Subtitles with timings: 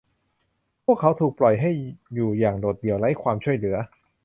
[0.85, 1.71] พวกเขาถูกปล่อยให้
[2.13, 3.77] อยู่อย่างโดดเดี่ยวไร้ความช่วยเหลือ